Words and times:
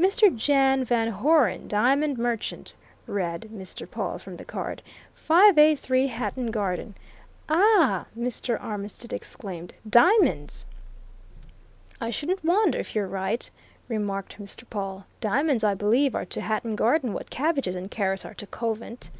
"Mr. 0.00 0.34
Jan 0.34 0.82
Van 0.82 1.12
Hoeren, 1.12 1.68
Diamond 1.68 2.16
Merchant," 2.16 2.72
read 3.06 3.50
Mr. 3.52 3.86
Pawle 3.86 4.16
from 4.18 4.38
the 4.38 4.44
card, 4.46 4.82
"583 5.14 6.06
Hatton 6.06 6.50
Garden" 6.50 6.94
"Ah!" 7.50 8.06
Mr. 8.18 8.58
Armitstead 8.58 9.12
exclaimed. 9.12 9.74
"Diamonds!" 9.86 10.64
"I 12.00 12.08
shouldn't 12.08 12.42
wonder 12.42 12.78
if 12.78 12.94
you're 12.94 13.06
right," 13.06 13.50
remarked 13.86 14.40
Mr. 14.40 14.64
Pawle. 14.70 15.04
"Diamonds, 15.20 15.62
I 15.62 15.74
believe, 15.74 16.14
are 16.14 16.24
to 16.24 16.40
Hatton 16.40 16.76
Garden 16.76 17.12
what 17.12 17.28
cabbages 17.28 17.74
and 17.76 17.90
carrots 17.90 18.24
are 18.24 18.32
to 18.32 18.46
Covent." 18.46 19.10